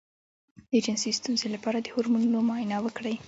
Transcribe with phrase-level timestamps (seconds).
[0.71, 3.15] د جنسي ستونزې لپاره د هورمونونو معاینه وکړئ